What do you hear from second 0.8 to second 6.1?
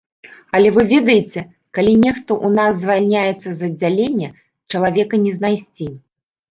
ведаеце, калі нехта ў нас звальняецца з аддзялення, чалавека не знайсці.